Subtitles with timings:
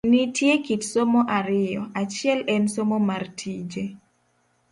[0.09, 3.83] Nitie kit somo ariyo, achiel en somo mar tije